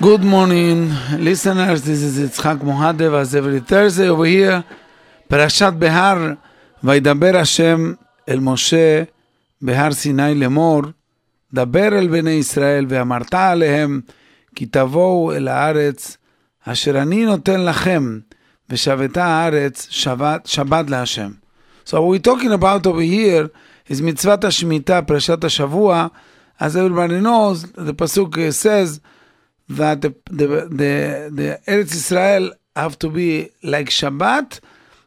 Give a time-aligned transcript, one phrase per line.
[0.00, 1.82] Good morning, listeners.
[1.82, 3.14] This is Yitzhak Muadev.
[3.14, 4.64] As every Thursday over here,
[5.28, 6.38] Parashat Behar,
[6.82, 9.08] Vaidaber Hashem el Moshe
[9.62, 10.94] Behar Sinai Lemor,
[11.54, 14.02] Daber el Bene Israel ve'amarta alehem,
[14.54, 16.16] כי El Aretz הארץ
[16.66, 17.26] אשר אני
[18.70, 21.18] VeShaveta Aretz ושבתה הארץ
[21.84, 23.50] So what we're talking about over here
[23.88, 26.10] is mitzvah השמיטה, Parashat השבוע,
[26.58, 29.00] as everybody knows, the pasuk says,
[29.69, 34.59] that the, the, the, the Eretz Israel have to be like Shabbat,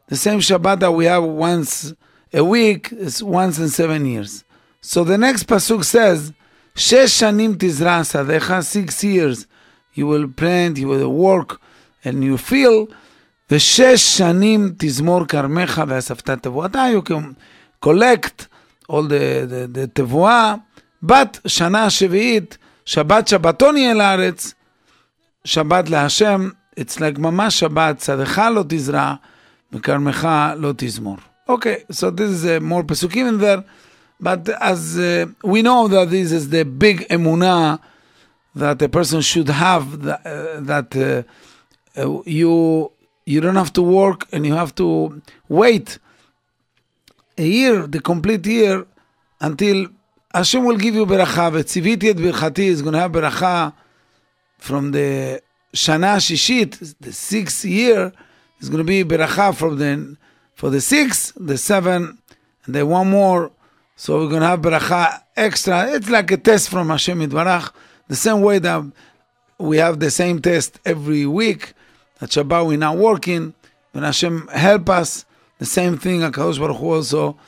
[0.07, 1.93] the same Shabbat that we have once
[2.33, 4.43] a week, is once in seven years.
[4.81, 6.33] So the next pasuk says,
[6.75, 9.45] שש שנים תזרע שדיך, six years
[9.93, 11.59] you will plant, you will work,
[12.05, 12.87] and you feel,
[13.51, 17.35] ושש שנים תזמור כרמך ואספת תבואתה, you can
[17.85, 18.47] collect
[18.89, 20.55] all the, the, the תבואה,
[21.03, 24.54] בת שנה שביעית, Shabbat Shabbatoni El Aretz,
[25.44, 29.18] Shabbat LaHashem, it's like Mama Shabbat, Sadecha Lo Tizra,
[29.72, 31.18] Mekarmecha Lo Tizmor.
[31.48, 33.64] Okay, so this is uh, more Pesukim in there,
[34.20, 37.80] but as uh, we know that this is the big Emunah
[38.54, 40.18] that a person should have, uh,
[40.60, 41.22] that, uh,
[41.94, 42.92] that you
[43.24, 45.98] you don't have to work and you have to wait
[47.36, 48.86] a year, the complete year,
[49.40, 49.88] until
[50.36, 51.50] Hashem will give you beracha.
[51.50, 53.72] Vetziviti et birchati is going to have beracha
[54.58, 55.40] from the
[55.72, 58.12] Shana Shishit, the sixth year,
[58.60, 60.16] is going to be beracha from the
[60.54, 62.18] for the six, the seven,
[62.66, 63.50] and then one more.
[63.96, 65.88] So we're going to have beracha extra.
[65.94, 67.72] It's like a test from Hashem Yitbarach.
[68.08, 68.84] The same way that
[69.58, 71.72] we have the same test every week.
[72.20, 73.54] At Shabbat we're not working.
[73.92, 75.24] When Hashem help us,
[75.58, 76.20] the same thing.
[76.20, 77.38] Hakadosh Baruch Hu also,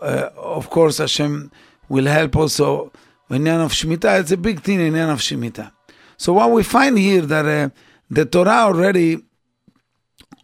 [0.00, 1.52] uh, of course, Hashem
[1.92, 2.90] will help also.
[3.30, 4.80] Inyan of Shemitah, it's a big thing.
[4.80, 5.70] In inyan of Shemitah.
[6.16, 7.68] So what we find here that uh,
[8.10, 9.10] the Torah already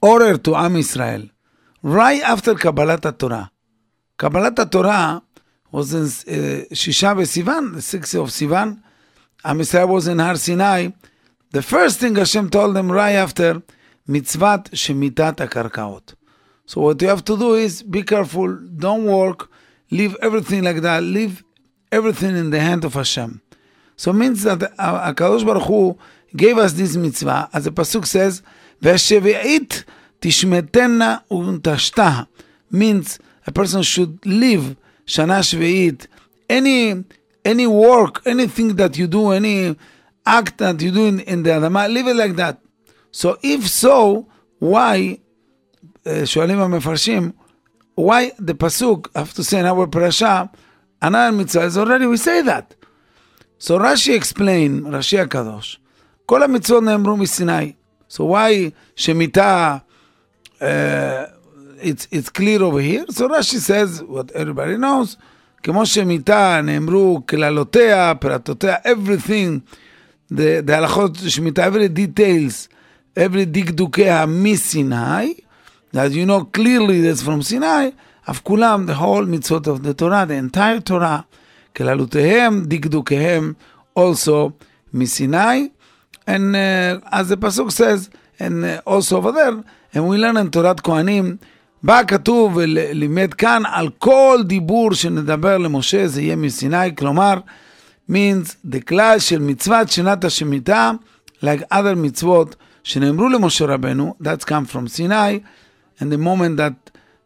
[0.00, 1.24] ordered to Am Israel
[1.82, 3.50] right after Kabbalat Torah.
[4.18, 5.22] Kabbalat Torah
[5.70, 8.80] was in uh, Shisha Sivan, the sixth of Sivan.
[9.44, 10.88] Am Israel was in Har Sinai.
[11.50, 13.62] The first thing Hashem told them right after
[14.08, 16.14] mitzvat shemitat akarkaot.
[16.66, 19.50] So what you have to do is be careful, don't work,
[19.91, 21.43] leave everything like that, leave
[21.91, 23.41] everything in the hand of Hashem.
[23.95, 25.97] So it means that HaKadosh Baruch Hu
[26.35, 28.41] gave us this mitzvah, as the Pasuk says,
[28.81, 29.83] והשביעית
[30.19, 32.23] תשמטנה ונטשתה.
[32.71, 34.75] Means a person should live
[35.05, 36.07] שנה שביעית.
[36.49, 37.03] Any,
[37.45, 39.75] any work, anything that you do, any
[40.25, 42.57] act that you do in, in the אדמה, live it like that.
[43.11, 44.27] So if so,
[44.59, 45.17] why,
[46.25, 47.31] שואלים המפרשים,
[47.97, 50.49] why the pasuk, I have to say in our parasha,
[51.01, 52.75] another mitzvah is already, we say that.
[53.57, 55.79] So Rashi explain, Rashi הקדוש,
[56.25, 57.73] כל המצוות נאמרו מסיני.
[58.09, 59.77] So why שמיטה,
[60.59, 60.63] uh,
[61.81, 63.05] it's, it's clear over here?
[63.09, 65.17] So Rashi says, what everybody knows,
[65.63, 69.59] כמו שמיטה נאמרו כללותיה, פרטותיה, everything,
[70.31, 72.67] the, the הלכות שמיטה, every details,
[73.15, 75.33] every דקדוקיה מסיני,
[75.93, 77.91] that you know clearly that's from סיני,
[78.29, 81.21] אף כולם, the whole מצוות of the Torah, the entire Torah,
[81.77, 83.53] כללותיהם, דקדוקיהם,
[83.99, 84.51] also
[84.93, 85.69] מסיני,
[86.27, 89.63] and uh, as the pasuk says, and uh, also over there,
[89.93, 91.37] and we learn in תורת כהנים,
[91.83, 97.39] בא כתוב ולימד כאן על כל דיבור שנדבר למשה זה יהיה מסיני, כלומר,
[98.09, 100.91] means the כלל של מצוות שנת השמיטה,
[101.41, 105.39] like other מצוות שנאמרו למשה רבנו, that's come from Sinai,
[105.99, 106.75] and the moment that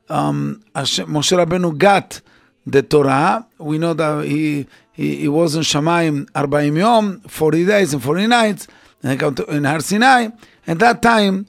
[0.09, 2.21] um, Moshe Rabbeinu got
[2.65, 7.93] the Torah, we know that he, he, he was in Shamayim 40 yom, 40 days
[7.93, 8.67] and 40 nights,
[9.01, 10.29] and they got to, in Har Sinai,
[10.65, 11.45] and that time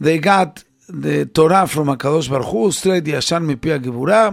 [0.00, 4.28] they got the Torah from הקדוש ברוך הוא, straight ישר מפי הגבורה,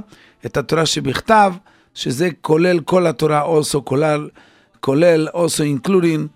[0.46, 1.54] את התורה שבכתב,
[1.94, 4.30] שזה כולל כל התורה, also כולל,
[4.80, 6.28] כולל also including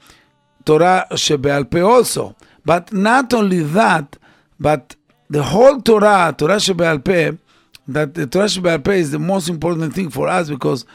[0.64, 2.34] תורה שבעל פה also.
[2.66, 4.18] But not only that,
[4.60, 4.96] but
[5.30, 7.30] the whole Torah, תורה שבעל פה,
[7.90, 10.86] that the תורה שבעל פה is the most important thing for us because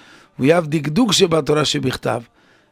[0.40, 2.22] we have דקדוק שבתורה שבכתב.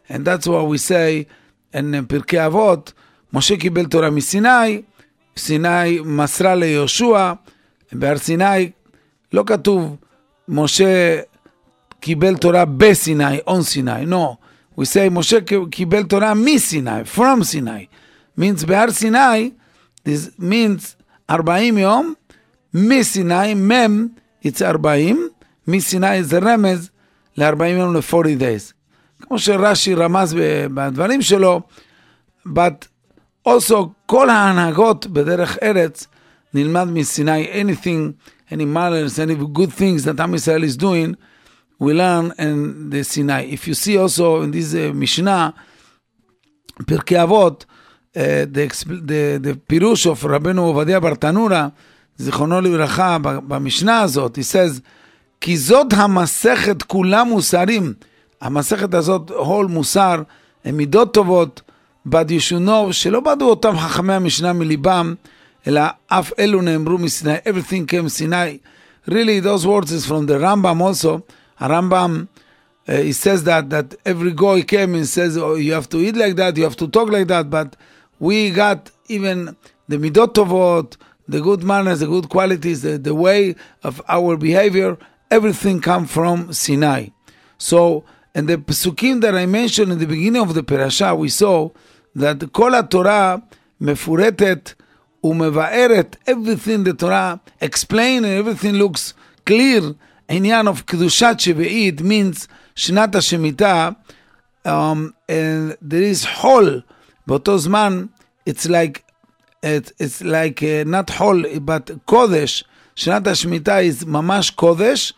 [0.08, 1.26] And that's what we say
[1.74, 2.92] in פרקי אבות,
[3.32, 4.82] משה קיבל תורה מסיני,
[5.36, 7.32] סיני מסרה ליהושע,
[7.92, 8.70] בהר סיני
[9.32, 9.96] לא כתוב
[10.48, 11.20] משה
[12.00, 14.36] קיבל תורה בסיני, on סיני, no.
[14.80, 15.38] We say משה
[15.70, 17.86] קיבל תורה מסיני, from סיני.
[18.38, 19.50] means בהר סיני,
[20.06, 20.94] this means
[21.29, 22.13] 40 יום,
[22.73, 24.07] מסיני, מם,
[24.45, 25.27] it's 40,
[25.67, 26.89] מסיני זה רמז
[27.37, 28.73] ל-40 יום ל-40 days.
[29.21, 30.35] כמו שרש"י רמז
[30.73, 31.61] בדברים שלו,
[32.47, 32.87] but
[33.47, 33.75] also
[34.05, 36.07] כל ההנהגות בדרך ארץ
[36.53, 41.15] נלמד מסיני, anything, any manners, any good things that עם ישראל is doing,
[41.79, 43.43] we learn in the Sinai.
[43.55, 45.51] If you see also in this uh, Mishnah,
[46.87, 47.65] פרקי אבות,
[48.13, 48.19] uh,
[48.53, 51.67] the, פירוש of רבנו עובדיה ברטנורה,
[52.17, 54.79] זיכרונו לברכה, במשנה הזאת, he says,
[55.41, 57.93] כי זאת המסכת כולה מוסרים.
[58.41, 60.21] המסכת הזאת, הול מוסר,
[60.65, 61.61] הן מידות טובות,
[62.07, 65.15] should know שלא בדו אותם חכמי המשנה מליבם,
[65.67, 68.57] אלא אף אלו נאמרו מסיני, everything came סיני.
[69.09, 71.19] Really, those words is from the Rambam also.
[71.59, 72.25] הרמב"ם,
[72.87, 76.15] uh, he says that, that every guy came and says, oh, you have to eat
[76.15, 77.75] like that, you have to talk like that, but
[78.22, 79.56] we got even
[79.88, 80.96] the midot tovot,
[81.28, 84.96] the good manners, the good qualities, the, the way of our behavior,
[85.30, 87.08] everything come from Sinai.
[87.58, 91.70] So, in the psukim that I mentioned in the beginning of the parasha, we saw
[92.14, 93.36] that כל התורה
[93.80, 94.72] מפורטת
[95.24, 99.14] ומבארת, everything the Torah explain and everything looks
[99.44, 99.94] clear.
[100.28, 103.90] עניין of קדושת שביעית means שנת השמיטה,
[104.66, 106.80] um, and there is חול,
[107.26, 108.06] באותו זמן,
[108.45, 109.03] it's like
[109.61, 112.63] it, it's like uh, not hol but kodesh.
[112.95, 115.13] Shanat shmita is mamash kodesh,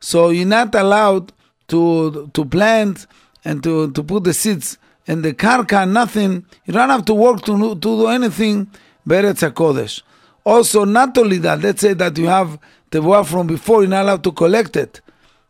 [0.00, 1.32] so you're not allowed
[1.68, 3.06] to to plant
[3.44, 6.44] and to, to put the seeds in the karka, nothing.
[6.64, 8.70] You don't have to work to, to do anything.
[9.08, 10.02] Beretz kodesh
[10.44, 12.58] Also, not only that, let's say that you have
[12.90, 15.00] tevuah from before, you're not allowed to collect it.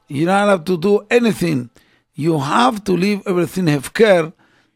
[0.09, 1.71] You're not allowed to do anything.
[2.15, 4.33] You have to leave everything hefker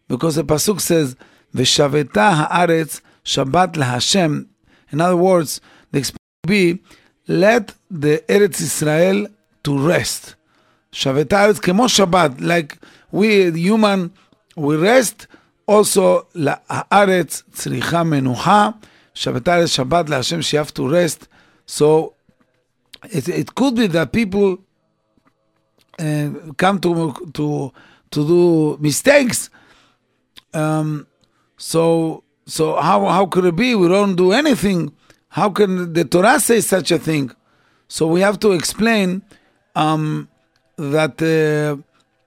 [0.08, 1.16] because the pasuk says,
[1.54, 4.46] "V'shaveta haaretz Shabbat laHashem."
[4.90, 5.60] In other words,
[5.90, 6.82] the expression be,
[7.26, 9.26] let the Eretz Israel
[9.62, 10.34] to rest.
[10.92, 12.78] Shaveta haaretz kemo Shabbat, like
[13.10, 14.12] we human,
[14.56, 15.26] we rest.
[15.66, 18.76] Also, haaretz tzricha menucha.
[19.14, 20.44] Shabbat is Shabbat laHashem.
[20.44, 21.28] She have to rest.
[21.66, 22.14] So
[23.10, 24.58] it, it could be that people
[25.98, 27.72] uh, come to to
[28.10, 29.50] to do mistakes.
[30.52, 31.06] Um,
[31.56, 33.74] so, so how, how could it be?
[33.74, 34.92] We don't do anything.
[35.28, 37.32] How can the Torah say such a thing?
[37.88, 39.22] So we have to explain
[39.74, 40.28] um,
[40.76, 41.82] that uh,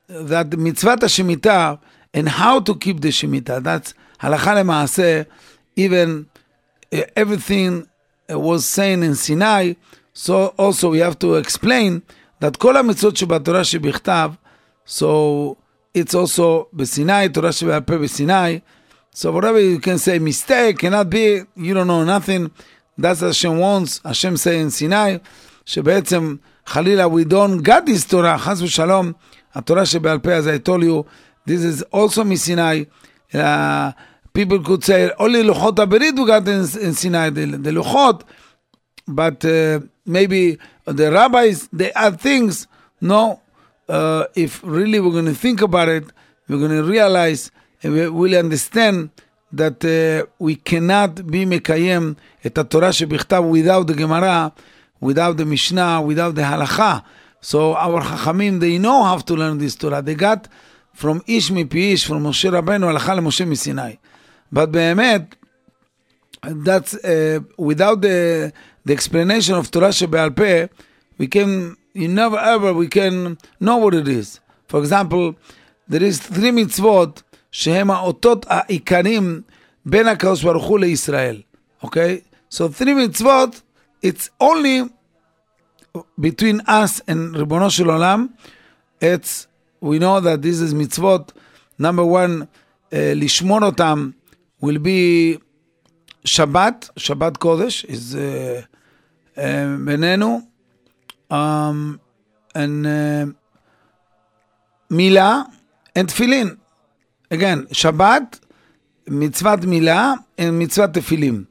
[0.07, 1.79] that mitzvah shemitah
[2.13, 3.63] and how to keep the shemitah.
[3.63, 5.25] That's halacha lemaaseh.
[5.75, 6.27] Even
[6.93, 7.87] uh, everything
[8.29, 9.73] uh, was saying in Sinai.
[10.13, 12.03] So also we have to explain
[12.39, 14.37] that kol hamitzvot shebatorah shebichtav.
[14.85, 15.57] So
[15.93, 18.61] it's also b'Sinai Torah shebape b'Sinai.
[19.16, 22.50] So whatever you can say mistake, cannot be, you don't know nothing.
[22.96, 25.18] That's what Hashem wants, Hashem say in סיני,
[25.66, 26.36] שבעצם
[26.66, 29.12] חלילה we don't got this תורה, חס ושלום,
[29.54, 31.04] התורה שבעל פה, as I told you,
[31.46, 32.86] this is also מסיני.
[33.34, 33.92] Uh,
[34.32, 38.24] people could say, only לוחות הברית we got in, in סיני, the, the לוחות,
[39.08, 40.56] but uh, maybe
[40.86, 42.66] the rabbis they add things.
[43.00, 43.40] No,
[43.90, 46.04] uh, if really we're going to think about it,
[46.48, 49.10] we're going to realize and we will understand
[49.52, 52.14] that uh, we cannot be mekayem
[52.46, 54.52] את התורה שבכתב without the Gemara,
[55.00, 57.02] without the Mishnah, without the Halacha.
[57.40, 60.00] So our Chachamim, they know how to learn this Torah.
[60.00, 60.48] They got
[60.94, 63.96] from ish מפי איש, from משה רבנו, הלכה למשה מסיני.
[64.52, 65.34] But באמת,
[66.64, 68.52] that's uh, without the
[68.84, 70.68] the explanation of Torah שבעל פה,
[71.18, 74.40] we can, you never ever, we can know what it is.
[74.68, 75.34] For example,
[75.88, 77.22] there is three mitzvot
[77.57, 79.41] שהם האותות העיקריים
[79.85, 81.41] בין הקדוש ברוך הוא לישראל,
[81.83, 82.19] אוקיי?
[82.53, 83.61] So three mitzvot,
[84.05, 84.83] it's only
[86.21, 88.27] between us and ריבונו של עולם.
[89.01, 89.47] It's,
[89.81, 91.31] we know that this is mitzvot,
[91.79, 94.09] number one, uh, לשמור אותם
[94.63, 95.39] will be
[96.25, 99.41] שבת, שבת קודש, is uh, uh,
[99.85, 100.41] בינינו,
[101.31, 101.35] um,
[102.53, 103.31] and uh,
[104.91, 105.41] מילה
[105.97, 106.55] and תפילין.
[107.33, 108.39] Again, שבת,
[109.07, 111.43] מצוות מילה and מצוות תפילים,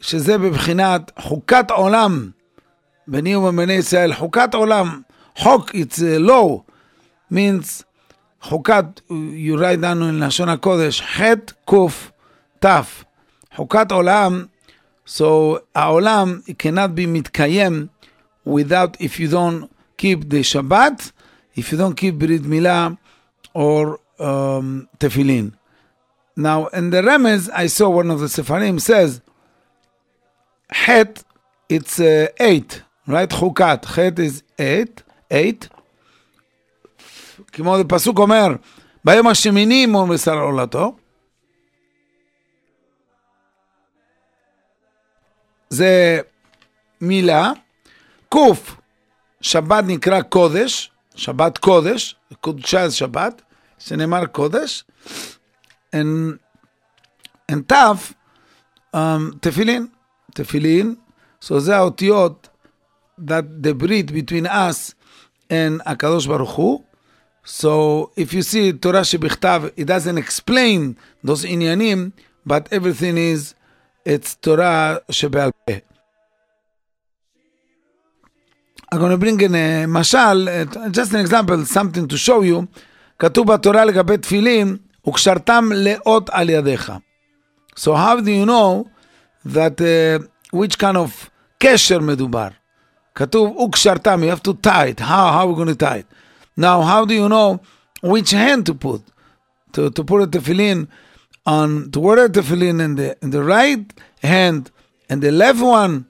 [0.00, 2.30] שזה בבחינת חוקת עולם,
[3.08, 5.00] בני ובבני ישראל, חוקת עולם,
[5.36, 6.60] חוק, it's a law,
[7.32, 7.82] means
[8.42, 11.22] חוקת, you write down in לשון הקודש, ח'
[11.70, 11.74] ק'
[12.58, 12.66] ת',
[13.54, 14.44] חוקת עולם,
[15.06, 15.24] so
[15.74, 17.86] העולם cannot be מתקיים
[18.48, 21.10] without if you don't keep the Shabbat,
[21.56, 22.88] if you don't keep ברית מילה
[23.54, 25.52] or um, tefillin.
[26.36, 29.20] Now, in the Remez, I saw one of the Sefarim says,
[30.70, 31.24] Het,
[31.68, 33.30] it's uh, eight, right?
[33.30, 33.84] Chukat.
[33.84, 35.68] Het is eight, eight.
[37.52, 38.46] כמו הפסוק אומר,
[39.04, 40.96] ביום השמיני מול בשר עולתו.
[45.70, 46.20] זה
[47.00, 47.52] מילה.
[48.28, 48.76] קוף,
[49.40, 53.42] שבת נקרא קודש, שבת קודש, קודשה זה שבת.
[53.79, 54.83] שנאמר קודש.
[55.95, 56.37] And,
[57.51, 58.13] and תף,
[58.95, 58.99] um,
[59.41, 59.87] תפילין,
[60.33, 60.95] תפילין,
[61.43, 62.47] so זה האותיות
[63.19, 64.93] that the ברית between us
[65.49, 66.83] and הקדוש ברוך הוא.
[67.45, 70.93] So if you see תורה שבכתב, it doesn't explain
[71.27, 72.09] those עניינים,
[72.47, 73.53] but everything is,
[74.05, 75.73] it's תורה שבעל פה.
[78.93, 80.47] I'm going to bring in a משל,
[80.91, 82.67] just an example, something to show you.
[83.19, 84.77] כתוב בתורה לגבי תפילין,
[85.07, 86.91] וקשרתם לאות על ידיך.
[87.75, 88.89] So how do you know
[89.45, 92.47] that uh, which kind of קשר מדובר?
[93.15, 94.99] כתוב וקשרתם, you have to tie it.
[94.99, 96.05] How, how are we going to tie it?
[96.57, 97.59] Now, how do you know
[98.01, 99.01] which hand to put?
[99.73, 100.87] To, to put a tefillin
[101.45, 103.85] on, to wear a tefillin in the, in the right
[104.21, 104.69] hand
[105.09, 106.05] and the left one.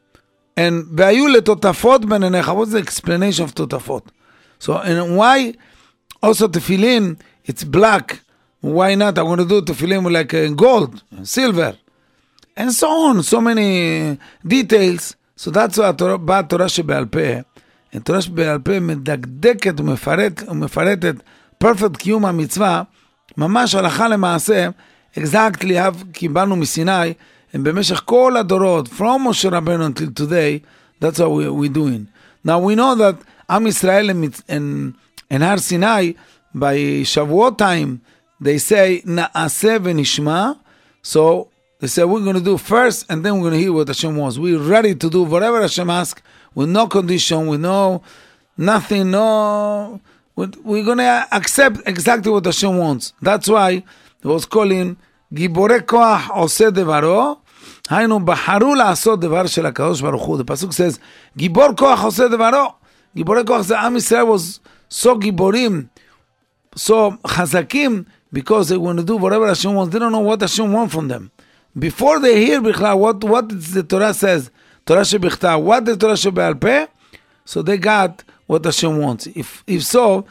[0.58, 2.48] And והיו לטוטפות בין עיניך.
[2.48, 4.12] What's the explanation of תוטפות?
[4.60, 5.53] So, and why
[6.22, 8.22] also tefillin, it's black.
[8.62, 9.17] Why not?
[9.17, 11.75] I'm going to do tefillin with like uh, gold, silver,
[12.55, 13.24] and so on.
[13.24, 15.15] So many details.
[15.36, 17.20] So that's why התורה, באה התורה שבעל פה.
[17.93, 21.15] התורה שבעל פה מדקדקת ומפרט, ומפרטת
[21.58, 22.84] פרפקט קיום המצווה,
[23.38, 24.70] ממש הלכה למעשה,
[25.17, 27.13] exactly how קיבלנו מסיני,
[27.53, 30.62] במשך כל הדורות, from משה רבנו until today,
[31.01, 32.08] that's what we, we're doing.
[32.46, 33.15] Now we know that
[33.50, 34.93] עם ישראל in,
[35.31, 36.13] in הר סיני,
[36.55, 38.00] by שבועות time,
[38.41, 40.51] they say נעשה ונשמע,
[41.03, 41.48] so
[41.79, 44.15] they say we're going to do first and then we're going to hear what Hashem
[44.15, 44.38] wants.
[44.38, 46.22] We're ready to do whatever Hashem asks
[46.53, 48.03] with no condition, with no
[48.58, 50.00] nothing, no.
[50.36, 53.13] We're going to accept exactly what Hashem wants.
[53.22, 53.84] That's why
[54.24, 54.98] it was calling
[55.34, 57.36] גיבורי כוח עושה דברו,
[57.89, 60.38] היינו בחרו לעשות דבר של הקדוש ברוך הוא.
[60.38, 61.00] The pasuk says,
[61.38, 62.65] גיבור כוח עושה דברו.
[63.15, 65.86] גיבורי כוח זה עם ישראל was so גיבורים,
[66.75, 69.91] so חזקים, because they want to do whatever Hashem wants.
[69.93, 71.31] They don't know what Hashem wants from them.
[71.77, 74.50] Before they hear בכלל what, what the Torah says,
[74.86, 76.86] תורה שבכתב, what the תורה שבעל פה,
[77.46, 79.27] so they got what Hashem wants.
[79.27, 80.25] If, if so,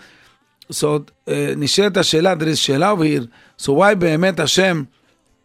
[0.70, 3.26] so uh, נשאלת השאלה, there is שאלה over here,
[3.58, 4.84] so why באמת השם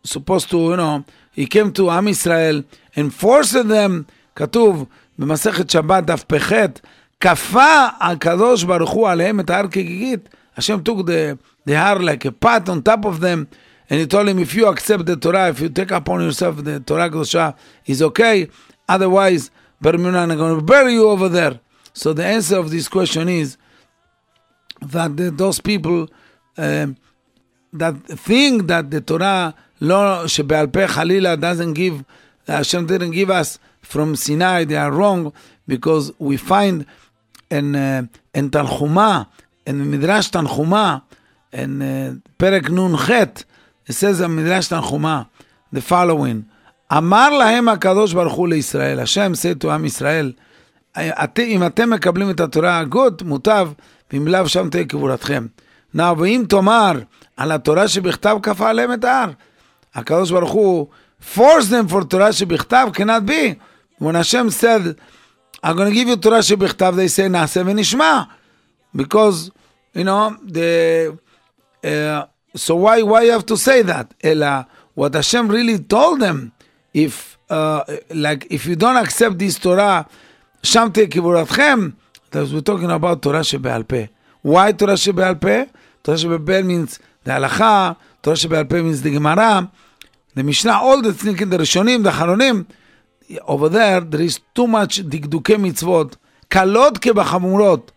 [0.05, 1.03] supposed to, you know,
[1.35, 2.63] he came to עם ישראל
[2.95, 4.03] and forced them,
[4.35, 4.85] כתוב
[5.19, 6.51] במסכת שבת דף פח,
[7.19, 11.37] כפה הקדוש ברוך הוא עליהם את ההר כגיגית, השם took the,
[11.69, 13.47] the הר like a pat on top of them,
[13.89, 16.79] and he told him, if you accept the Torah, if you take upon yourself the
[16.79, 17.55] Torah Kedosha,
[17.85, 18.47] is okay.
[18.89, 21.59] Otherwise, Bermuda are going to bury you over there.
[21.93, 23.57] So the answer of this question is
[24.81, 26.09] that the, those people
[26.57, 26.97] um,
[27.73, 32.03] that think that the Torah לא, שבעל פה חלילה doesn't give,
[32.47, 35.33] Hashem didn't give us from Sinai, they are wrong
[35.67, 36.85] because we find
[37.52, 39.22] in, uh, in תנחומה,
[39.68, 40.98] in מדרש תנחומה,
[41.54, 41.58] in uh,
[42.36, 45.22] פרק נ"ח, it says במדרש תנחומה,
[45.74, 46.50] the following,
[46.98, 50.32] אמר להם הקדוש ברוך הוא לישראל, השם said עם ישראל,
[51.38, 53.68] אם אתם מקבלים את התורה, good, מוטב,
[54.12, 55.46] ואם לאו שם תהיה קבורתכם.
[55.96, 56.92] Now, ואם תאמר
[57.36, 59.30] על התורה שבכתב כפה עליהם את ההר,
[59.94, 60.86] הקדוש ברוך הוא
[61.34, 63.54] force them for תורה שבכתב cannot be.
[64.02, 64.82] When Hashem said,
[65.62, 68.28] I'm going to give you Torah Shebichtav, they say Naseh Venishma.
[68.94, 69.50] Because,
[69.94, 71.18] you know, the.
[71.82, 74.12] Uh, so why why you have to say that?
[74.22, 76.52] Ela, what Hashem really told them,
[76.92, 80.06] if uh, like if you don't accept this Torah,
[80.62, 84.08] Shamte Kiburatchem, because we're talking about Torah Shebe'al
[84.42, 85.40] Why Torah Shebe'al
[86.02, 89.70] Torah Shebe'al means the Halacha, Torah Shebe'al means the Gemara,
[90.34, 92.66] the Mishnah, all the things in the Rishonim, the Haronim,
[93.47, 96.15] over there, there is too much דקדוקי מצוות,
[96.47, 97.91] קלות כבחמורות,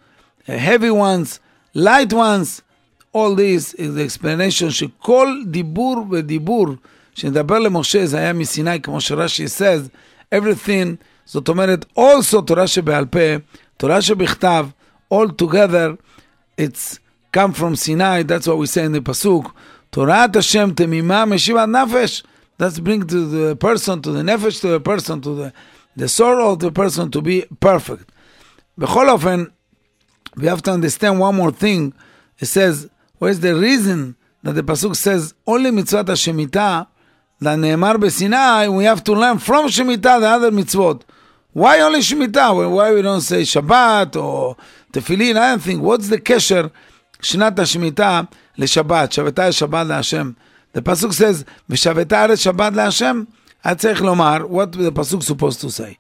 [0.47, 1.39] heavy ones,
[1.77, 2.63] light ones,
[3.15, 6.67] all this is the explanation שכל דיבור ודיבור
[7.15, 9.89] שנדבר למשה זה היה מסיני, כמו שרש"י says,
[10.35, 13.37] everything, זאת אומרת, also תורה שבעל פה,
[13.77, 14.67] תורה שבכתב,
[15.15, 15.97] all together,
[16.61, 16.99] it's
[17.37, 19.49] come from Sinai, that's what we say in the pasuk,
[19.91, 22.23] תורת השם תמימה משיבת נפש.
[22.59, 25.53] That's bring to the person, to the nefesh, to the person, to the,
[25.97, 28.11] the soul of the person to be perfect.
[28.79, 29.45] בכל אופן,
[30.37, 31.93] we have to understand one more thing.
[32.39, 36.83] It says, where's the reason that the pasuk says, only מצוות השמיטה,
[37.41, 41.03] that נאמר בסיני, we have to learn from שמיטה the other mitzvot.
[41.53, 42.51] Why only שמיטה?
[42.53, 44.55] Why we don't say שבת or
[44.93, 45.37] תפילין?
[45.37, 45.83] I don't think.
[45.83, 46.67] What's the קשר
[47.21, 48.21] שנת השמיטה
[48.59, 49.13] לשבת?
[49.13, 50.33] שבתה שבת להשם.
[50.74, 53.28] The pasuk says, "V'shaveta aretz Shabbat laHashem."
[53.64, 55.98] I צריך לומר, what the pasuk supposed to say?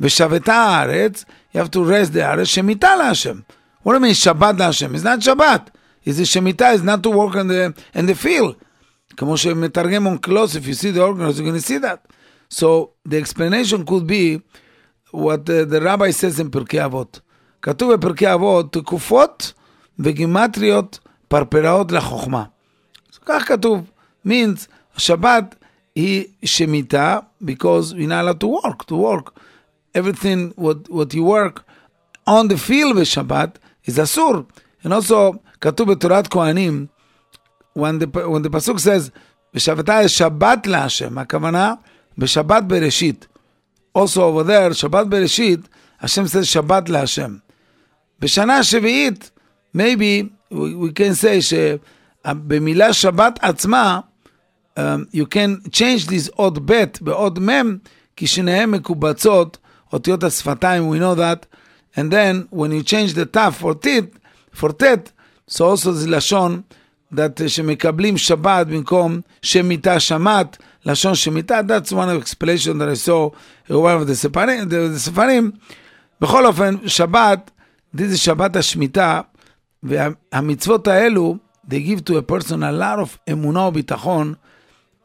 [0.00, 3.44] "V'shaveta aretz." You have to rest the aretz shemitah laHashem.
[3.84, 4.94] What do I mean Shabbat להשם?
[4.94, 5.68] It's not Shabbat.
[6.04, 6.74] It's the shemitah.
[6.74, 8.56] It's not to work in the in the field.
[9.16, 12.06] כמו שמתרגם Onkelos, if you see the organ, you're going to see that.
[12.48, 14.40] So the explanation could be
[15.12, 17.20] what the rabbi says in פרקי אבות.
[17.62, 19.52] כתוב בפרקי אבות, תקופות
[19.98, 22.44] וגימטריות פרפראות לחוכמה.
[23.26, 23.90] כך כתוב
[24.25, 25.55] means השבת
[25.95, 29.39] היא שמיטה, because you're not allowed to work, to work.
[29.95, 31.63] Everything what, what you work
[32.27, 33.57] on the field בשבת
[33.87, 34.43] is אסור.
[34.83, 36.87] And also, כתוב בתורת כהנים,
[37.75, 39.09] when the, when the pasuk says,
[39.53, 41.73] בשבתה יש שבת להשם, הכוונה
[42.17, 43.27] בשבת בראשית.
[43.97, 45.59] Also over there, שבת בראשית,
[46.01, 47.35] השם says שבת להשם.
[48.19, 49.31] בשנה השביעית,
[49.77, 53.99] maybe we, we can say שבמילה שבת עצמה,
[54.77, 57.77] um, you can change this אות ב' באות מ',
[58.15, 59.57] כי שניהם מקובצות,
[59.93, 61.45] אותיות השפתיים, we know that,
[61.95, 64.19] and then when you change the ת' for tit,
[64.53, 65.11] for tet,
[65.49, 66.61] so also זה לשון
[67.13, 72.95] that שמקבלים שבת במקום שמיטה שמט, לשון שמיטה, that's one of the explanation that I
[73.07, 73.29] saw
[73.69, 75.51] one of the ספרים, the, the ספרים.
[76.21, 77.51] בכל אופן, שבת,
[77.95, 79.21] this is שבת השמיטה,
[79.83, 84.33] והמצוות האלו, they give to a person a lot of אמונה וביטחון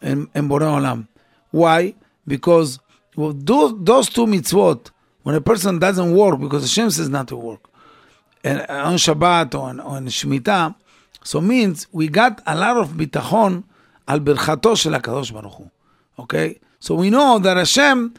[0.02, 1.08] and, and Borei Olam.
[1.52, 1.96] Why?
[2.28, 2.80] Because
[3.16, 4.92] well, those, those two mitzvot,
[5.24, 7.70] when a person doesn't work, because Hashem says not to work,
[8.44, 10.76] and on Shabbat or on, on Shemitah,
[11.24, 13.64] so means we got a lot of bitachon
[14.08, 15.72] al birchato shel HaKadosh Baruch Hu.
[16.20, 16.60] Okay?
[16.80, 18.14] So we know that Hashem,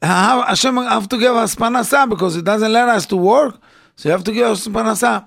[0.00, 3.60] Hashem have to give us panasa because it doesn't let us to work,
[3.96, 5.26] so you have to give us panasa.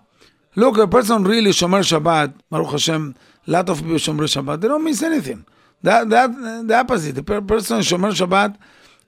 [0.55, 4.83] Look, a person really shomer Shabbat, Baruch Hashem, lot of people shomer Shabbat, they don't
[4.83, 5.45] miss anything.
[5.81, 7.15] That, that, the opposite.
[7.15, 8.55] The person Shomer Shabbat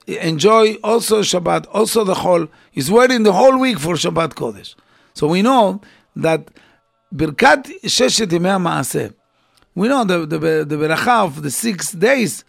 [0.06, 4.74] enjoy also Shabbat, also the whole, is waiting the whole week for Shabbat Kodesh.
[5.14, 5.80] So we know
[6.16, 6.48] that
[7.14, 9.14] Birkat Sheshet Yimei Maaseh,
[9.74, 12.44] we know the, the, the beracha of the six days,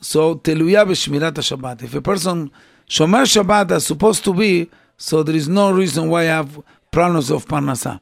[0.00, 1.82] so teluya b'shmirat Shabbat.
[1.82, 2.50] If a person
[2.88, 7.30] shomer Shabbat is supposed to be, so there is no reason why I have problems
[7.30, 8.00] of parnasa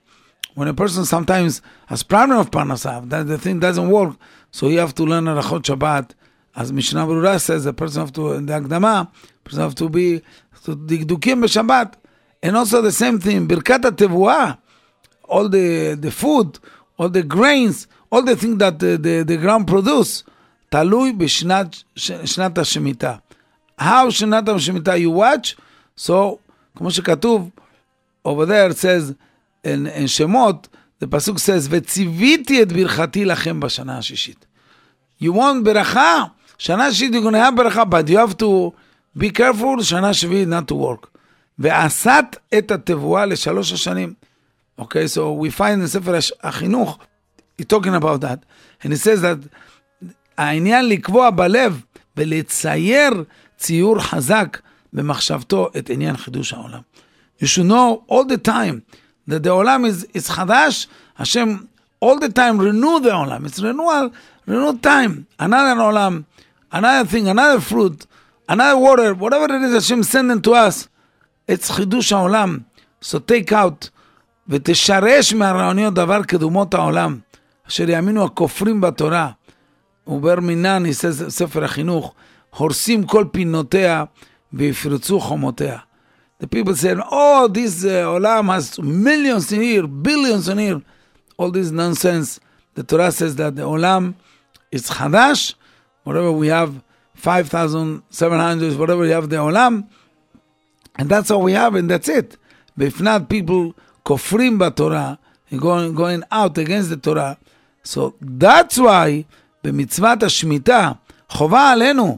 [0.55, 4.17] when a person sometimes has problem of parnasah, that the thing doesn't work,
[4.51, 6.11] so you have to learn Arachot Shabbat.
[6.55, 9.11] As Mishnah Berurah says, the person have to, in the Agdama,
[9.43, 10.21] person have to be,
[10.65, 11.95] to dikdukim Shabbat.
[12.43, 14.59] And also the same thing, Birkat tevua.
[15.33, 16.59] all the, the food,
[16.99, 20.25] all the grains, all the things that the, the, the ground produce,
[20.71, 23.23] talui b'shnat shnat shemitah.
[23.79, 25.57] How shnat shemitah you watch?
[25.97, 26.38] So,
[26.77, 27.51] כמו שכתוב,
[28.25, 29.15] over there it says,
[29.64, 30.68] in, in שמות,
[31.03, 34.46] the פסוק says, וציוויתי את ברכתי לכם בשנה השישית.
[35.22, 36.25] You want ברכה,
[36.59, 38.72] שנה שישית have ברכה, but you have to
[39.18, 41.07] be careful, שנה שביעית not to work.
[41.59, 44.14] ועשת את התבואה לשלוש השנים.
[44.81, 46.98] Okay, so we find in ספר החינוך,
[47.61, 48.44] he talking about that,
[48.83, 49.48] and he says that
[50.38, 51.83] העניין לקבוע בלב
[52.16, 53.25] ולצייר
[53.57, 54.59] ציור חזק
[54.92, 56.81] במחשבתו את עניין חידוש העולם.
[57.40, 58.81] You should know all the time
[59.29, 61.57] that the עולם is, is חדש, השם
[62.05, 64.11] all the time renew the עולם, it's renewal,
[64.49, 66.23] renew time, another עולם,
[66.73, 68.07] another thing, another fruit,
[68.49, 70.89] another water, whatever it is השם sending to us,
[71.49, 72.59] it's חידוש העולם.
[73.01, 73.91] So take out
[74.49, 77.19] ותשרש מהרעיוניות דבר קדומות העולם,
[77.69, 79.31] אשר יאמינו הכופרים בתורה.
[80.07, 80.93] ובר מינן,
[81.29, 82.15] ספר החינוך,
[82.57, 84.05] הורסים כל פינותיה
[84.53, 85.79] ויפרצו חומותיה.
[86.41, 90.82] The people said, oh, this uh, עולם has millions in here, billions in here.
[91.38, 92.39] All this nonsense.
[92.76, 94.13] The Torah says that the עולם
[94.72, 95.56] is חדש,
[96.04, 96.82] whatever we have,
[97.15, 99.88] 5,700, whatever we have the עולם,
[101.00, 102.38] and that's all we have, and that's it.
[102.76, 103.74] But if not, people
[104.06, 105.17] כופרים בתורה,
[105.56, 107.38] going, going out against the Torah.
[107.84, 109.24] So that's why
[109.63, 110.91] במצוות השמיטה
[111.30, 112.17] חובה עלינו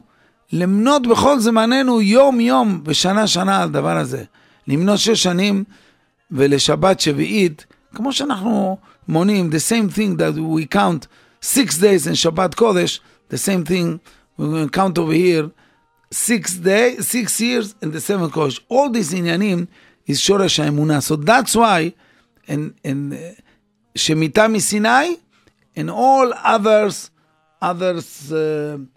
[0.55, 4.25] למנות בכל זמננו יום-יום ושנה-שנה על הדבר הזה.
[4.69, 5.65] למנות שש שנים
[6.31, 8.77] ולשבת שביעית, כמו שאנחנו
[9.09, 11.07] מונים, the same thing that we count
[11.43, 13.99] six days in שבת קודש, the same thing
[14.41, 15.49] to count over here,
[16.13, 18.61] six days, six years in the seventh קודש.
[18.71, 19.67] All these עניינים
[20.11, 20.99] is שורש האמונה.
[20.99, 21.91] So that's why
[22.49, 23.13] in, in
[23.95, 25.17] שמיטה מסיני
[25.77, 27.11] and all others,
[27.63, 28.94] others uh,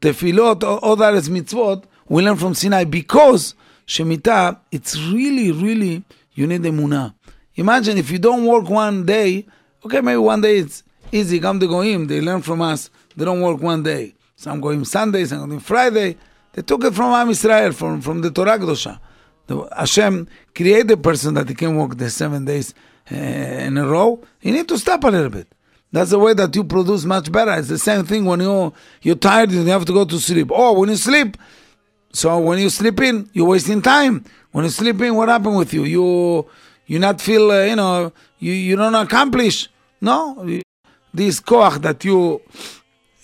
[0.00, 3.54] tefillot, all, that is mitzvot, we learn from Sinai because
[3.86, 7.14] Shemitah, it's really, really, you need the munah.
[7.56, 9.46] Imagine if you don't work one day,
[9.84, 13.40] okay, maybe one day it's easy, come to Goim, they learn from us, they don't
[13.40, 14.14] work one day.
[14.36, 16.16] Some Goim Sunday, some Goim Friday.
[16.52, 19.00] They took it from Am Israel, from, from the Torah Gdosha.
[19.48, 22.74] The, Hashem created a person that he can work the seven days
[23.10, 24.22] uh, in a row.
[24.40, 25.48] You need to stop a little bit.
[25.90, 27.52] That's the way that you produce much better.
[27.52, 28.72] It's the same thing when you
[29.02, 30.50] you're tired and you have to go to sleep.
[30.52, 31.36] Oh, when you sleep,
[32.12, 34.24] so when you sleep in, you're wasting time.
[34.52, 35.84] When you sleep in, what happened with you?
[35.84, 36.46] You
[36.86, 39.68] you not feel uh, you know you you don't accomplish.
[40.00, 40.46] No,
[41.12, 42.40] this koach that you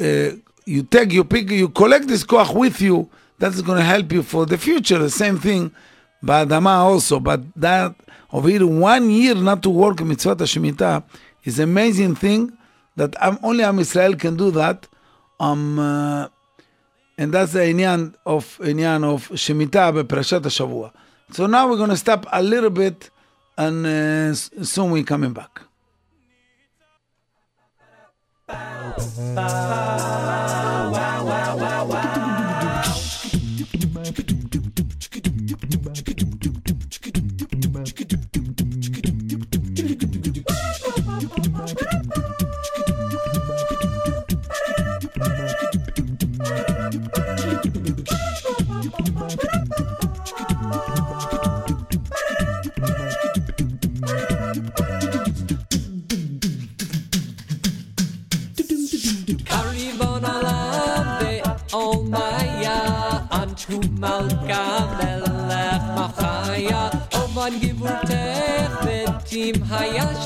[0.00, 3.08] uh, you take, you pick, you collect this koach with you.
[3.38, 4.98] That's going to help you for the future.
[4.98, 5.72] The same thing,
[6.22, 7.20] Ba'adama also.
[7.20, 7.94] But that
[8.32, 11.02] over here, one year not to work mitzvah shemitah
[11.44, 12.56] is amazing thing
[12.96, 14.86] that um, only Am Israel can do that.
[15.40, 16.28] Um, uh,
[17.18, 20.92] and that's the inyan of inyan of shemitah beParashat Shavua.
[21.30, 23.10] So now we're going to stop a little bit,
[23.56, 25.60] and uh, soon we're coming back.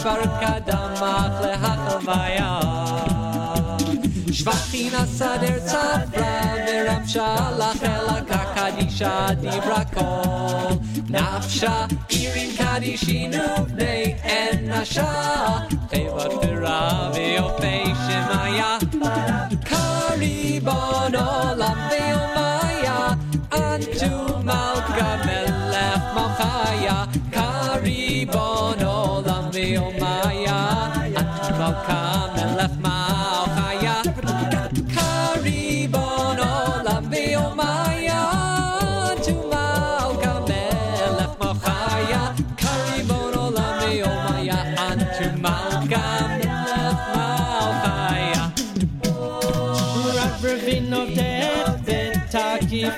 [0.04, 2.50] Haya shvar kadamach lehachavaya
[4.38, 6.34] Shvachin asader tzafra
[6.66, 17.94] Veram shalach elaka kadisha dibra kol Nafsha irim kadishinu bnei en nasha Tevat v'ra ve'ofei
[18.04, 18.78] shemaya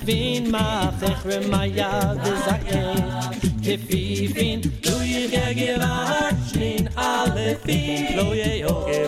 [0.04, 2.70] fin ma tech ma ya de zakh
[3.64, 4.02] ke fi
[4.34, 5.70] fin du ye ge ge
[6.70, 9.00] in alle fin lo ye yo ge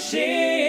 [0.00, 0.59] kodeshim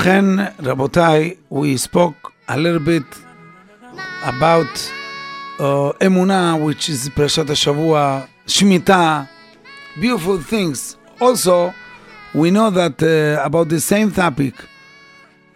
[0.00, 0.24] ובכן,
[0.62, 3.16] רבותיי, we spoke a little bit
[4.22, 4.90] about
[5.58, 5.62] uh,
[6.06, 9.22] אמונה, which is פרשת השבוע, שמיטה,
[9.96, 10.96] beautiful things.
[11.20, 11.72] Also,
[12.34, 14.64] we know that uh, about the same topic,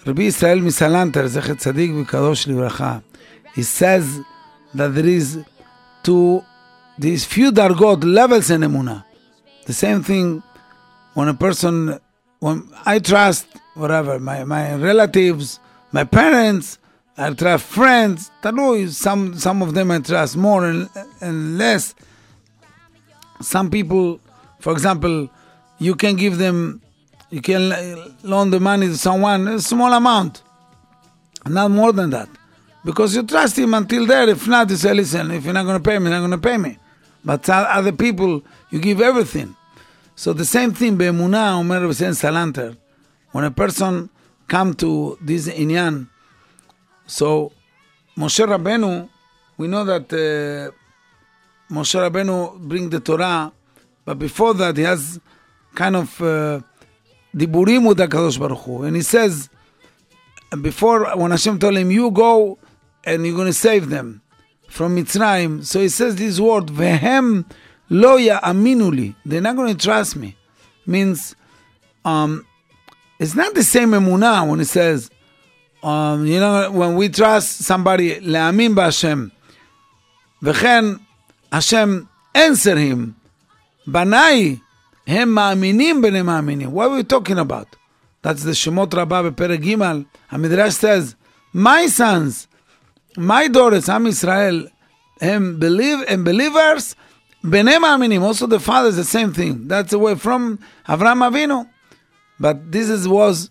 [0.06, 2.98] רבי ישראל מסלנטר, זכר צדיק וקדוש לברכה,
[3.54, 4.20] he says
[4.74, 5.38] that there is
[6.04, 6.42] two,
[6.98, 9.00] these few דרגות, levels in אמונה.
[9.66, 10.42] The same thing
[11.14, 11.98] when a person,
[12.40, 15.60] when I trust whatever, my, my relatives,
[15.92, 16.78] my parents,
[17.16, 20.88] I trust friends, תלוי, some, some of them I trust more and,
[21.20, 21.94] and less.
[23.40, 24.20] Some people,
[24.58, 25.28] for example,
[25.78, 26.80] you can give them,
[27.30, 27.70] you can
[28.22, 30.42] loan the money to someone, a small amount,
[31.46, 32.28] not more than that.
[32.84, 34.28] Because you trust him until there.
[34.28, 36.40] If not, you say, listen, if you're not going to pay me, you're not going
[36.40, 36.78] to pay me.
[37.24, 39.54] But other people, you give everything.
[40.16, 42.72] So the same thing באמונה, אומר רבי סן סלנטר,
[43.35, 44.09] when a person
[44.47, 46.07] come to this inyan,
[47.05, 47.51] so
[48.17, 49.09] Moshe Rabenu,
[49.57, 50.71] we know that uh,
[51.69, 53.51] Moshe Rabenu bring the Torah,
[54.05, 55.19] but before that he has
[55.73, 56.61] kind of uh,
[57.35, 59.49] diburim uh, with Hakadosh Baruch Hu, and he says
[60.61, 62.57] before when Hashem told him, "You go
[63.03, 64.21] and you're going to save them
[64.69, 67.43] from Mitzrayim," so he says this word, "Vehem."
[67.91, 70.35] Loya aminuli, they're not going to trust me.
[70.87, 71.35] Means
[72.03, 72.43] um,
[73.18, 75.10] it's not the same אמונה when it says,
[75.82, 79.26] um, you know, when we trust somebody, להאמין בהשם,
[80.42, 80.84] וכן
[81.52, 82.00] השם
[82.36, 83.10] answer him,
[83.86, 84.56] בניי
[85.06, 86.70] הם מאמינים בני מאמינים.
[86.70, 87.76] What are we talking about?
[88.22, 89.76] That's the שמות רבה בפרק ג',
[90.30, 91.14] המדרש says,
[91.54, 92.46] my sons,
[93.18, 94.66] my daughters, עם ישראל,
[95.20, 96.94] הם believe, הם believers,
[97.44, 99.66] בני מאמינים, also the father is the same thing.
[99.66, 100.56] That's away from
[100.88, 101.64] אברהם אבינו.
[102.40, 103.48] But this is, was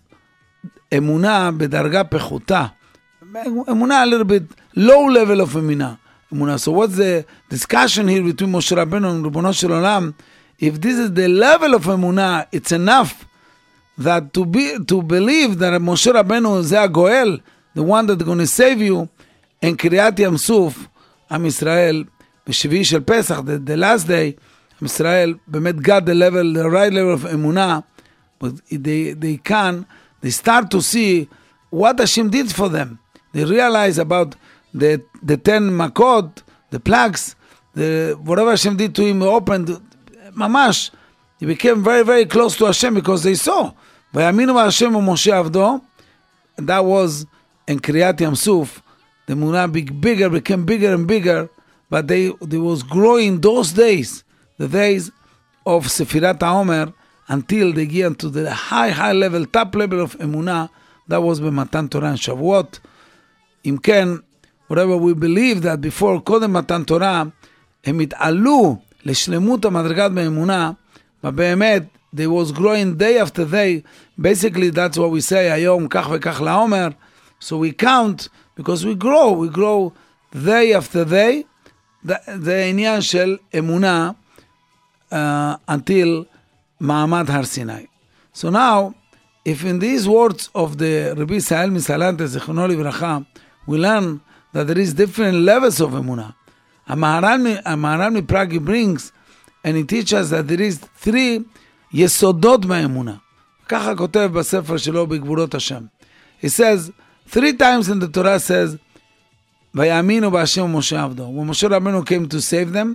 [0.98, 2.66] אמונה בדרגה פחותה.
[3.70, 5.94] אמונה a little bit low level of אמונה.
[6.32, 6.56] אמונה.
[6.58, 10.10] So what's the discussion here between משה רבנו and ריבונו של עולם?
[10.60, 13.24] If this is the level of אמונה, it's enough
[13.98, 17.38] that to be to believe that משה רבנו זה הגואל,
[17.76, 19.06] the one that's going to save you,
[19.64, 20.86] and קריאת ים סוף,
[21.30, 22.04] עם ישראל,
[22.48, 24.40] בשביעי של פסח, the, the last day,
[24.80, 27.78] עם ישראל באמת got the level, the right level of אמונה,
[28.38, 29.86] but they, they can,
[30.20, 31.28] they start to see
[31.70, 32.98] what Hashem did for them.
[33.32, 34.34] They realize about
[34.74, 37.36] the, the ten makot, the plagues,
[37.74, 39.80] the, whatever Hashem did to him, opened,
[40.36, 40.90] ממש,
[41.38, 43.72] he became very very close to Hashem because they saw.
[44.14, 45.80] ויאמינו בהשם ומשה עבדו,
[46.58, 47.26] that was
[47.70, 48.80] in קריאת ים סוף,
[49.26, 51.48] the אמונה big, bigger, became bigger and bigger,
[51.88, 54.24] but they, they was growing those days,
[54.58, 55.10] the days
[55.66, 56.84] of ספירת העומר,
[57.28, 60.66] until they get to the high high level, top level of אמונה,
[61.10, 62.78] that was במתן תורה and שבועות.
[63.66, 64.08] אם כן,
[64.72, 67.22] whatever we believe that before, קודם מתן תורה,
[67.84, 70.70] הם התעלו לשלמות המדרגת באמונה,
[71.24, 71.82] ובאמת,
[72.16, 73.82] they was growing day after day,
[74.20, 76.88] basically that's what we say היום כך וכך לעומר,
[77.40, 79.92] so we count, because we grow, we grow
[80.34, 81.42] day after day,
[82.04, 84.10] זה- זה עניין של אמונה
[85.12, 85.14] uh,
[85.70, 86.24] until
[86.80, 87.86] מעמד הר סיני.
[88.34, 88.94] So now,
[89.44, 93.18] if in these words of the Rabbi Sa'el Misalante, זיכרונו לברכה,
[93.66, 94.20] we learn
[94.52, 96.30] that there is different levels of אמונה.
[96.86, 99.12] המהר"ל מ- המהר"ל מפראג brings,
[99.64, 101.40] and he teaches that there is three
[101.92, 103.14] יסודות באמונה.
[103.68, 105.82] ככה כותב בספר שלו בגבולות השם.
[106.42, 106.90] He says,
[107.28, 108.76] three times in the Torah says,
[109.74, 111.22] ויאמינו בהשם ומשה עבדו.
[111.22, 112.94] When Moshe Rabbeinu came to save them,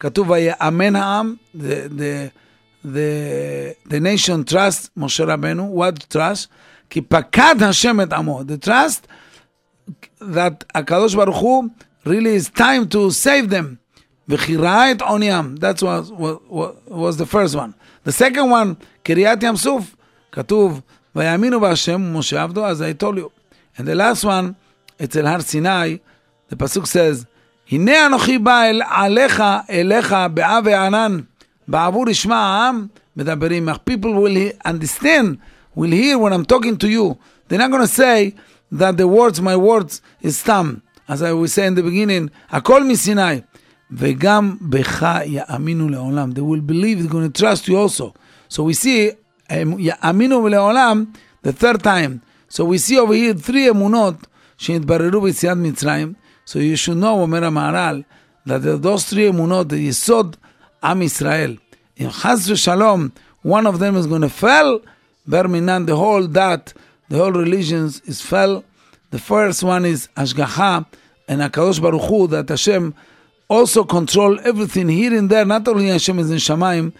[0.00, 2.30] כתוב ויאמן העם, the, the,
[2.84, 6.48] the, the nation trust משה רבנו, what trust?
[6.90, 8.40] כי פקד השם את עמו.
[8.40, 9.06] The trust
[10.20, 11.64] that הקדוש ברוך הוא
[12.06, 13.76] really is time to save them.
[14.28, 15.54] וכי ראה את עוניים.
[15.58, 17.72] That's was, was, was the first one.
[18.06, 19.96] The second one, קריית ים סוף,
[20.32, 20.80] כתוב,
[21.16, 23.28] ויאמינו בהשם ומשה עבדו, אז I told you.
[23.78, 24.52] And the last one,
[25.04, 25.98] אצל הר סיני,
[26.52, 27.24] the pasuk says,
[27.70, 31.20] הנה אנוכי בא אל, עליך, אליך, באה וענן,
[31.68, 32.86] בעבור ישמע העם,
[33.16, 33.68] מדברים.
[33.68, 35.38] People will he- understand,
[35.76, 37.16] will hear when I'm talking to you.
[37.48, 38.34] They're not going to say
[38.72, 40.82] that the words, my words, is stam.
[41.08, 43.40] As I will say in the beginning, הכל מסיני.
[43.92, 46.30] וגם בך יאמינו לעולם.
[46.30, 48.14] They will believe, they're going to trust you also.
[48.48, 49.10] So we see,
[49.50, 51.04] הם יאמינו לעולם,
[51.46, 52.20] the third time.
[52.48, 54.14] So we see over here three אמונות
[54.58, 56.12] שהתבררו ביציאת מצרים.
[56.46, 58.02] So you should know, אומר המהר"ל,
[58.48, 60.36] that those three אמונות, the יסוד
[60.81, 61.57] Am Israel.
[61.95, 64.81] If Chas Shalom, one of them is going to fail,
[65.27, 66.73] Berminan, the whole that,
[67.09, 68.63] the whole religions is fell.
[69.11, 70.85] The first one is Ashgacha
[71.27, 72.95] and Akadosh Baruch Hu, that Hashem
[73.47, 75.45] also control everything here and there.
[75.45, 76.93] Not only Hashem is in Shemaim,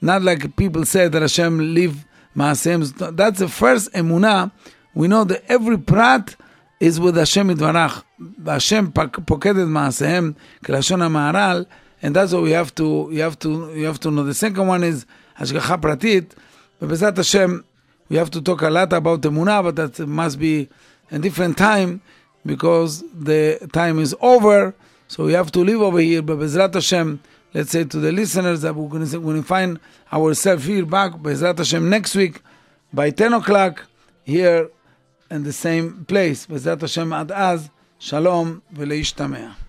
[0.00, 2.04] not like people say that Hashem live
[2.36, 3.16] Maaseim.
[3.16, 4.52] That's the first Emuna.
[4.94, 6.36] We know that every prat
[6.80, 8.04] is with Hashem Idvarach.
[8.44, 11.66] Hashem pocketed Maaseim, Kelashon HaMaharal,
[12.04, 14.24] and that's what we have to you have to you have to know.
[14.24, 15.06] The second one is
[15.38, 16.32] Hashgacha Pratit.
[16.78, 17.64] But Bezrat Hashem,
[18.10, 20.68] we have to talk a lot about the Munah, but that must be
[21.10, 22.02] a different time
[22.44, 24.74] because the time is over.
[25.08, 26.20] So we have to live over here.
[26.20, 27.22] But Bezrat Hashem,
[27.54, 29.80] let's say to the listeners that we're going to find
[30.12, 32.42] ourselves here back, Bezrat Hashem, next week
[32.92, 33.86] by 10 o'clock
[34.24, 34.68] here
[35.30, 36.44] in the same place.
[36.46, 39.63] Bezrat Hashem, ad az, shalom, ולהשתמע.